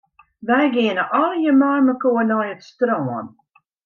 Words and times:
Wy 0.47 0.61
geane 0.75 1.03
allegear 1.19 1.57
meimekoar 1.61 2.25
nei 2.27 2.49
it 2.53 2.61
strân. 2.69 3.25